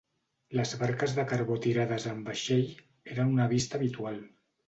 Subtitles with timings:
[0.59, 2.73] Les barques de carbó tirades amb vaixell
[3.17, 4.21] eren una vista habitual.